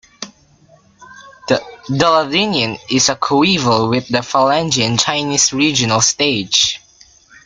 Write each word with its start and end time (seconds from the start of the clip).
The 1.47 1.61
Ladinian 1.89 2.79
is 2.89 3.05
coeval 3.21 3.87
with 3.89 4.07
the 4.07 4.23
Falangian 4.23 4.99
Chinese 4.99 5.53
regional 5.53 6.01
stage. 6.01 6.81